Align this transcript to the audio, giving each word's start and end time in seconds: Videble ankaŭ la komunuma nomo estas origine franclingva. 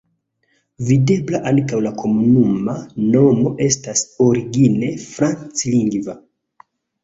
Videble 0.87 1.41
ankaŭ 1.51 1.81
la 1.89 1.91
komunuma 1.99 2.75
nomo 3.17 3.53
estas 3.69 4.03
origine 4.29 4.93
franclingva. 5.07 6.21